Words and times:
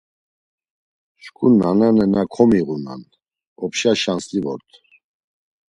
Şǩu 1.23 1.47
nananena 1.59 2.23
komiğunan, 2.33 3.01
opşa 3.63 3.91
şansli 4.01 4.39
vort. 4.45 4.69